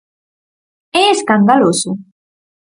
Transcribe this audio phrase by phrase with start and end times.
[1.01, 1.89] ¡É escandaloso!